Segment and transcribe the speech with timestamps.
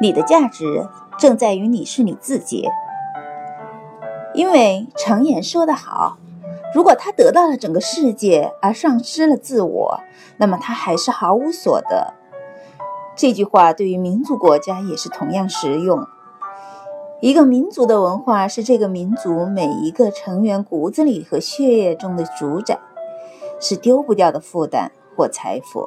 [0.00, 2.68] 你的价值正在于你是你自己，
[4.32, 6.16] 因为常言说得好，
[6.74, 10.00] 如果他得到了整个世界而丧失了自我，
[10.38, 12.14] 那么他还是毫无所得。
[13.14, 16.06] 这句话对于民族国家也是同样实用。
[17.20, 22.78] 一个民族的文化是这个民族每一个成员骨子里和血液中的主宰，
[23.60, 24.90] 是丢不掉的负担
[25.20, 25.86] 或财富。